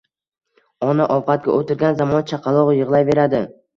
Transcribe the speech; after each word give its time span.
Ona 0.87 1.05
ovqatga 1.15 1.53
o’tirgan 1.57 1.99
zamon 2.03 2.25
chaqaloq 2.33 2.73
yig’layveradi. 2.79 3.45